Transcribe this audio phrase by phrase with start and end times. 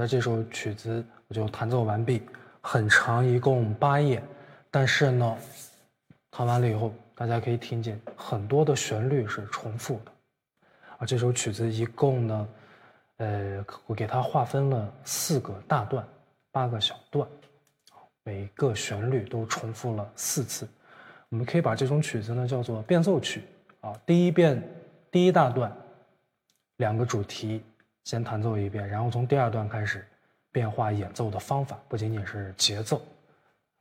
[0.00, 2.22] 的这首曲子我就弹奏完毕，
[2.62, 4.22] 很长，一共八页，
[4.70, 5.36] 但是呢，
[6.30, 10.12] 弹完了以后，大家可以听见很多的旋律是重复的，
[10.96, 12.48] 啊，这首曲子一共呢，
[13.18, 16.02] 呃，我给它划分了四个大段，
[16.50, 17.28] 八个小段，
[18.24, 20.66] 每个旋律都重复了四次，
[21.28, 23.44] 我们可以把这种曲子呢叫做变奏曲，
[23.82, 24.66] 啊，第一遍，
[25.10, 25.70] 第一大段，
[26.78, 27.62] 两个主题。
[28.04, 30.06] 先弹奏一遍，然后从第二段开始
[30.50, 33.00] 变化演奏的方法，不仅仅是节奏，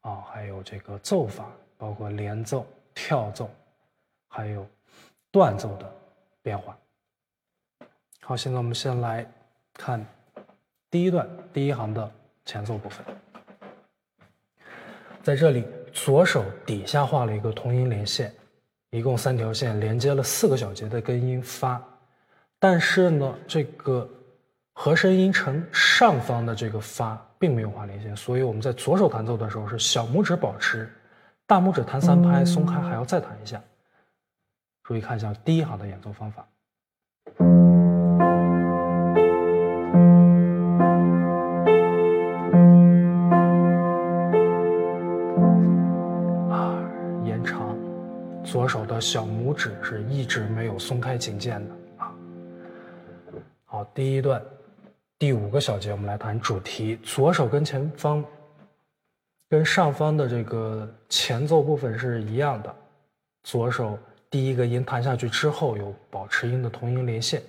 [0.00, 3.50] 啊，还有这个奏法，包括连奏、跳奏，
[4.28, 4.66] 还有
[5.30, 5.90] 断奏的
[6.42, 6.76] 变化。
[8.20, 9.26] 好，现在我们先来
[9.72, 10.04] 看
[10.90, 12.12] 第一段第一行的
[12.44, 13.06] 前奏部分，
[15.22, 18.34] 在这里左手底下画了一个同音连线，
[18.90, 21.82] 一共三条线连接了四个小节的根音发。
[22.60, 24.08] 但是呢，这个
[24.72, 30.92] 和声音程上方的这个发并没有画连线，所以我们在左手弹奏的时候是小拇指保持，
[31.46, 33.62] 大拇指弹三拍，松开还要再弹一下。
[34.82, 36.48] 注意看一下第一行的演奏方法。
[46.50, 46.74] 啊，
[47.24, 47.78] 延长，
[48.42, 51.74] 左手的小拇指是一直没有松开琴键的。
[53.94, 54.42] 第一段
[55.18, 56.96] 第五个小节，我们来谈主题。
[57.02, 58.24] 左手跟前方、
[59.48, 62.74] 跟上方的这个前奏部分是一样的。
[63.42, 63.98] 左手
[64.30, 67.42] 第一个音弹下去之后，有保持音的同音连线。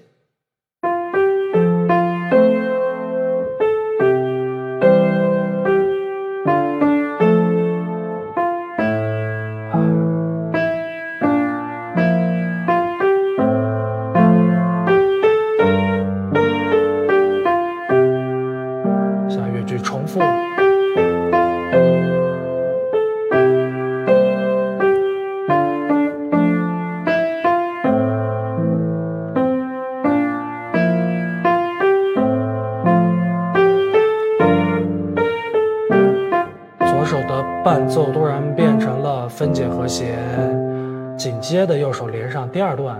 [39.90, 42.96] 弦，紧接着右手连上第二段。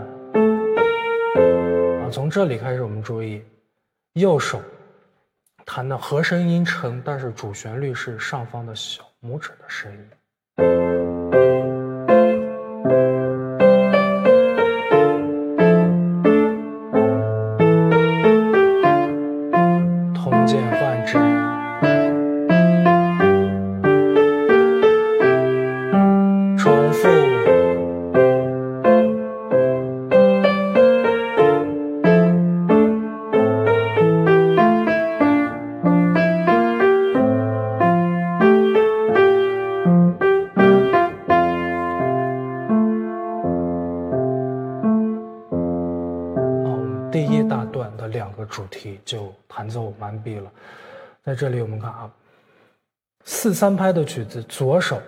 [2.02, 3.44] 啊，从这里开始，我们注意，
[4.14, 4.60] 右手
[5.64, 10.00] 弹的和声音程，但是主旋律是上方的小拇指的声音。
[20.16, 21.18] 通键换指
[49.70, 50.52] 奏完毕了，
[51.24, 52.12] 在这里我们看啊，
[53.26, 55.02] 四三拍的曲子，左手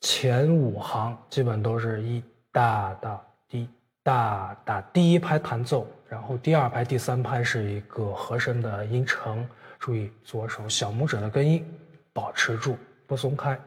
[0.00, 3.68] 前五行基本都是一大大滴
[4.02, 9.48] 大大，第一拍弹奏，然后第二拍、第三拍是一个和声的音程，
[9.78, 11.64] 注意左手小拇指的根音
[12.12, 12.76] 保持住
[13.06, 13.58] 不松开，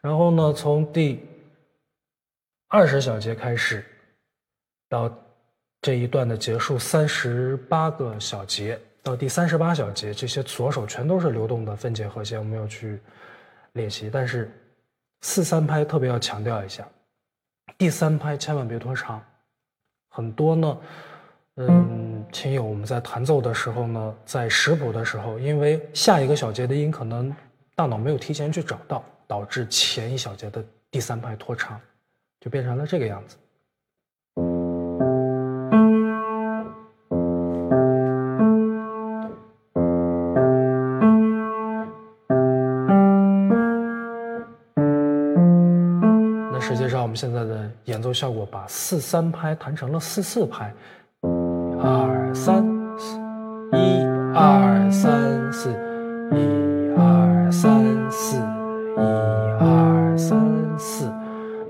[0.00, 1.20] 然后呢，从第
[2.68, 3.84] 二十小节开始
[4.88, 5.12] 到。
[5.82, 13.00] 这一段的结束，三十八个小节到第三十八小节，这些左手全都是流动的分解和弦，我们要去
[13.74, 14.10] 练习。
[14.12, 14.50] 但是
[15.20, 16.84] 四三拍特别要强调一下，
[17.78, 19.22] 第三拍千万别拖长。
[20.08, 20.78] 很多呢，
[21.54, 27.32] 嗯，琴友我们在弹奏的时候呢，在识谱的时候，因为下一个小节的音可能
[27.76, 31.80] 大脑没有提前去找到，导致前一小节的第三拍拖长，
[32.40, 33.36] 就变成了这个样子。
[47.96, 50.70] 演奏效果，把四三拍弹成了四四拍，
[51.22, 52.62] 二三
[52.98, 53.16] 四，
[53.72, 55.70] 一二三四，
[56.30, 59.00] 一二三四，一
[59.58, 60.38] 二三
[60.78, 61.10] 四，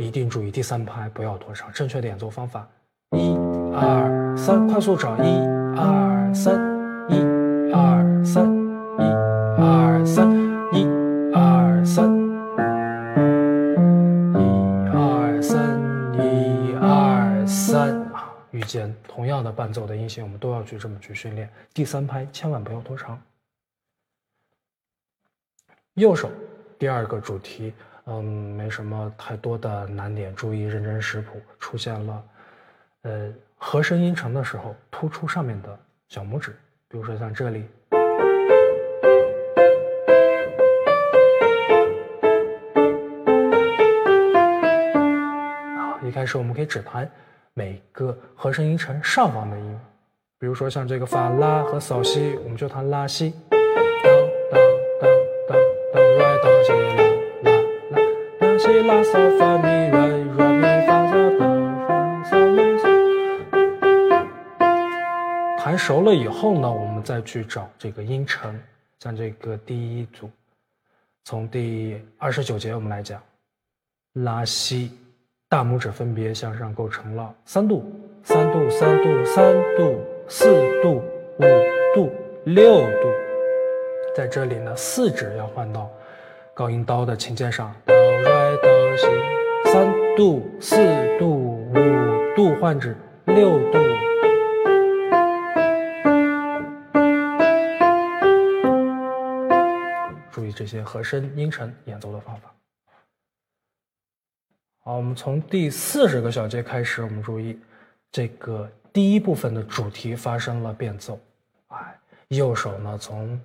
[0.01, 1.71] 一定注意第三拍不要拖长。
[1.73, 2.67] 正确的演奏方法，
[3.13, 3.37] 一
[3.73, 6.57] 二三，快速找一二三，
[7.09, 7.21] 一
[7.73, 8.53] 二三，
[8.99, 9.03] 一
[9.63, 10.29] 二三，
[10.73, 10.85] 一
[11.33, 12.16] 二三。
[18.67, 21.49] 间同样的伴奏的音型，我们都要去这么去训练。
[21.73, 23.19] 第三拍千万不要拖长。
[25.95, 26.31] 右手
[26.79, 27.73] 第二个主题，
[28.05, 32.25] 嗯，没什么太多的难点，注意认真识谱，出现了，
[33.03, 36.55] 呃，和声音程的时候突出上面的小拇指，
[36.89, 37.67] 比如说像这里。
[45.79, 47.11] 啊，一开始我们可以只弹
[47.59, 49.81] 每个和声音程上方的音，
[50.39, 53.33] 比如说像这个发拉和扫西，我们就弹拉西。
[65.57, 68.61] 弹熟了以后呢，我们再去找这个音程，
[68.99, 70.31] 像这个第一组，
[71.25, 73.19] 从第二十九节我们来讲，
[74.13, 74.93] 拉西，
[75.49, 77.85] 大拇指分别向上构成了三度、
[78.25, 80.47] 三度、三度、三度、四
[80.83, 80.97] 度、
[81.39, 81.45] 五
[81.95, 82.11] 度、
[82.43, 83.09] 六度，
[84.17, 85.89] 在这里呢，四指要换到
[86.53, 87.73] 高音刀的琴键上。
[87.87, 89.07] 哆西，
[89.71, 89.87] 三
[90.17, 90.77] 度、四
[91.17, 91.31] 度、
[91.71, 91.75] 五
[92.35, 93.79] 度换指，六度。
[100.33, 102.56] 注意这些和声音程演奏的方法。
[104.87, 107.59] 好，我们从第四十个小节开始，我们注意
[108.13, 111.19] 这个第一部分的主题发生了变奏。
[111.67, 113.37] 哎，右手呢从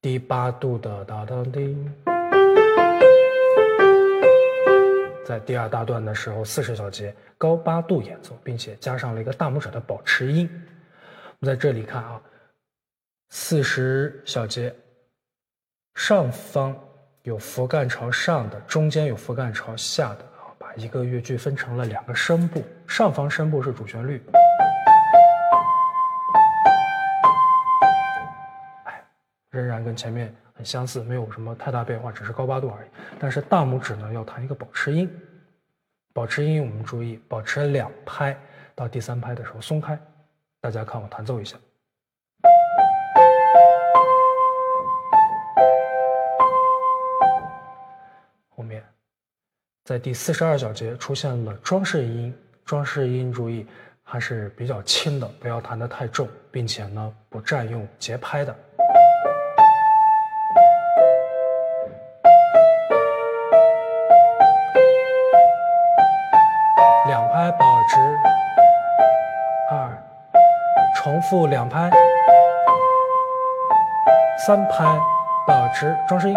[0.00, 1.94] 第八度的哒哒叮。
[5.24, 10.50] 在第二大段的时候，四十小节高八度演奏，并且加上了一个大拇指的保持音。
[11.38, 12.20] 我们在这里看啊，
[13.28, 14.74] 四十小节
[15.94, 16.76] 上方
[17.22, 20.24] 有符干朝上的，中间有符干朝下的，
[20.78, 24.22] 一个乐句分成了两个声部，上方声部是主旋律，
[28.84, 29.02] 哎，
[29.50, 30.34] 仍然跟前面。
[30.58, 32.88] 很相似，没有什么太大变化，只是高八度而已。
[33.16, 35.08] 但是大拇指呢，要弹一个保持音。
[36.12, 38.36] 保持音，我们注意保持两拍，
[38.74, 39.96] 到第三拍的时候松开。
[40.60, 41.56] 大家看我弹奏一下。
[48.48, 48.82] 后面，
[49.88, 53.66] 在第四十二小节出现了装饰音，装饰音注意
[54.04, 58.54] 还是比较轻的，不要弹得太重，并且呢不占用节拍的。
[67.06, 67.96] 两拍保持
[69.70, 69.90] 二，
[70.96, 71.90] 重复两拍，
[74.46, 74.84] 三拍
[75.46, 76.36] 保持装饰音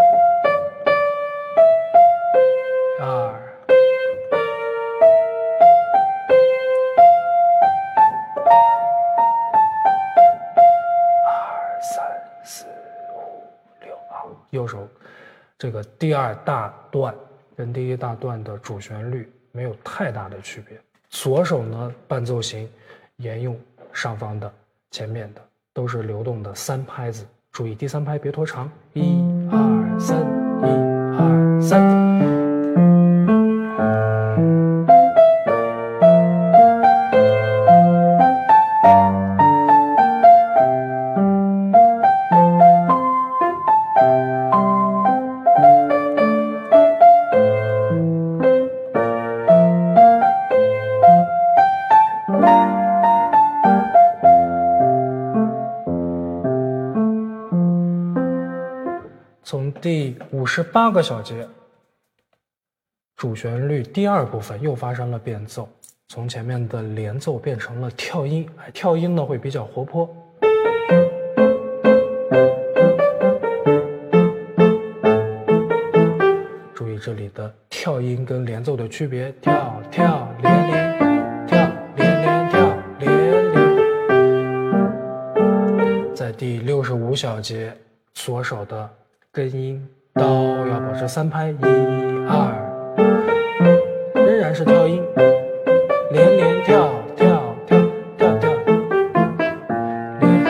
[14.62, 14.88] 右手
[15.58, 17.14] 这个第二大段
[17.58, 20.80] 跟第一大段的主旋律没有太大的区别。
[21.10, 22.70] 左手呢，伴奏型
[23.18, 23.60] 沿用
[23.92, 24.52] 上方的、
[24.92, 25.42] 前面的，
[25.74, 27.26] 都是流动的三拍子。
[27.52, 29.20] 注意第三拍别拖长，一
[29.52, 30.72] 二三，一
[31.20, 32.01] 二三。
[60.32, 61.46] 五十八个小节，
[63.18, 65.68] 主旋律第二部分又发生了变奏，
[66.08, 70.10] 从前面的连奏变成了跳音，哎，跳音呢会比较活泼。
[76.74, 80.98] 注意这里的跳音跟连奏的区别，跳跳连连，
[81.46, 86.16] 跳连连跳连连。
[86.16, 87.76] 在第六十五小节，
[88.14, 88.90] 左手的
[89.30, 89.86] 根音。
[90.14, 90.24] 刀
[90.68, 91.56] 要保持三拍，一
[92.28, 92.54] 二，
[94.14, 95.02] 仍然是跳音，
[96.12, 97.80] 连连跳跳跳
[98.18, 98.52] 跳跳，
[100.20, 100.44] 连。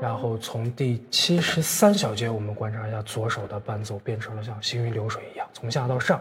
[0.00, 6.20] 然后从第七十三小节，我们观察一下左手的伴奏变成了像行云流水一样，从下到上，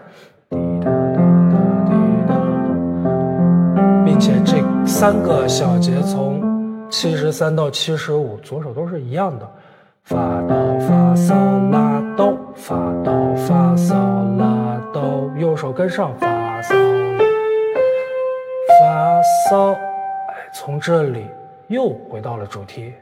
[4.03, 6.52] 并且这三个小节从。
[6.93, 9.51] 七十三到七十五，左手都是一样的，
[10.03, 11.33] 发哆发嗦
[11.71, 13.95] 拉哆，发哆发嗦
[14.37, 16.27] 拉哆，右手跟上发
[16.61, 16.75] 嗦，
[18.79, 21.25] 发嗦，哎，从这里
[21.67, 22.93] 又回到了主题。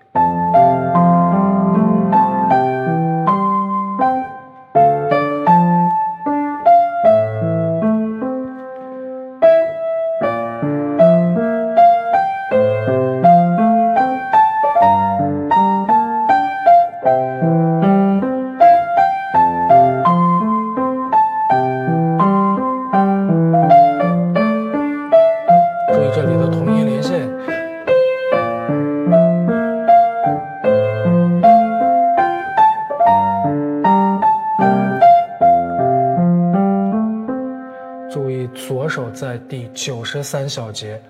[40.13, 41.01] 十三小节，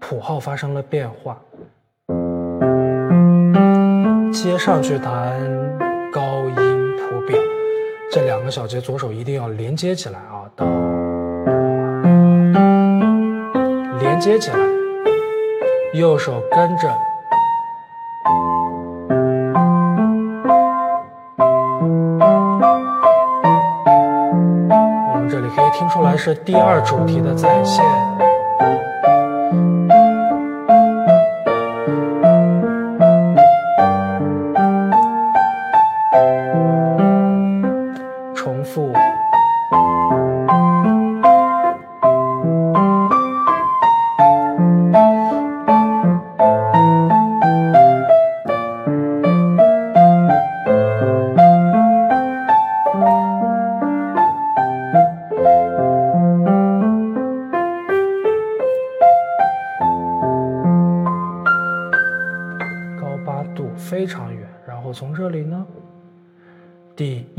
[0.00, 1.36] 谱号发生了变化。
[4.32, 5.38] 接上去弹
[6.10, 7.36] 高音谱表，
[8.10, 10.48] 这两个小节左手一定要连接起来啊！
[10.56, 10.64] 到
[13.98, 14.56] 连接起来，
[15.92, 16.88] 右手跟着。
[25.12, 27.84] 我们这里可以听出来是第二主题的再现。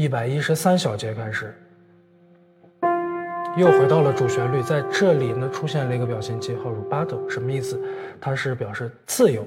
[0.10, 1.54] 一百一十三小节开始，
[3.56, 7.80] 又回到了主旋律，在这里呢出现了一个表情记号 rubato，什么意思？
[8.20, 9.46] 它是表示自由，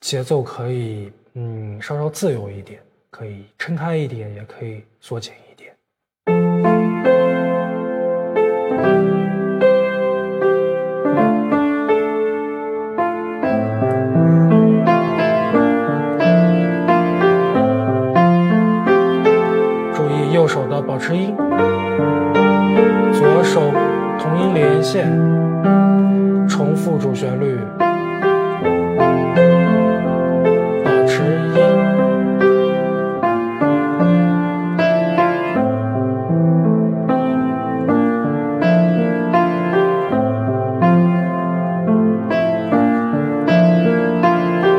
[0.00, 5.74] 节奏可以嗯稍稍自由一点，可以撑开一点，也可以缩减一点。
[20.96, 21.36] 保持音，
[23.12, 23.60] 左手
[24.18, 25.06] 同音连线，
[26.48, 27.58] 重复主旋律，
[30.82, 31.22] 保持
[31.54, 31.60] 音。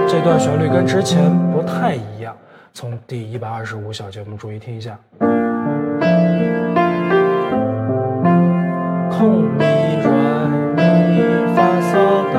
[0.07, 2.35] 这段旋律跟之前不太一样。
[2.73, 4.97] 从第一百二十五小节，我们注意听一下。
[9.17, 9.65] 空咪
[10.03, 10.79] 软咪
[11.55, 11.91] 发嗦
[12.31, 12.35] 哆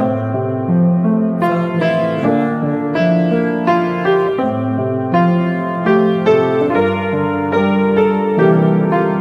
[1.40, 1.80] 发咪
[2.22, 2.26] 软。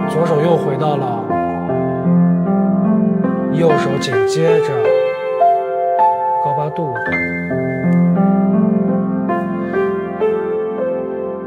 [0.07, 1.25] 左手又回到了，
[3.53, 4.67] 右手紧接着
[6.43, 6.93] 高八度。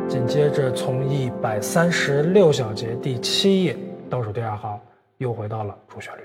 [0.09, 3.77] 紧接着从一百三十六小节第七页
[4.09, 4.77] 倒数第二行，
[5.21, 6.23] 又回到了主旋律，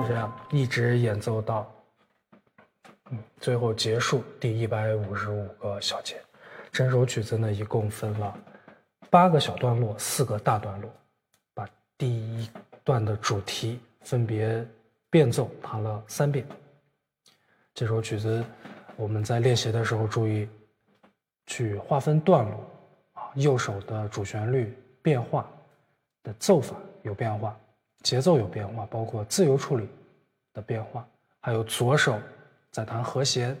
[0.00, 1.70] 就这样一直演奏到，
[3.10, 6.16] 嗯，最后结束第一百五十五个小节。
[6.72, 8.34] 整首曲子呢，一共分了
[9.10, 10.90] 八个小段落，四个大段落，
[11.52, 12.48] 把第一
[12.82, 14.66] 段的主题分别
[15.10, 16.46] 变奏弹了三遍。
[17.74, 18.42] 这首曲子。
[18.96, 20.46] 我们在练习的时候注意
[21.46, 22.60] 去划分段落
[23.14, 25.50] 啊，右手的主旋律变化
[26.22, 27.58] 的奏法有变化，
[28.02, 29.88] 节奏有变化，包括自由处理
[30.52, 31.06] 的变化，
[31.40, 32.18] 还有左手
[32.70, 33.56] 在弹和弦，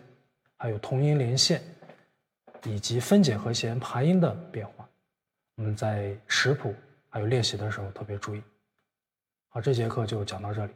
[0.56, 1.60] 还有同音连线
[2.64, 4.88] 以及分解和弦爬音的变化。
[5.56, 6.74] 我们在识谱
[7.08, 8.42] 还有练习的时候特别注意。
[9.48, 10.72] 好，这节课就讲到这里。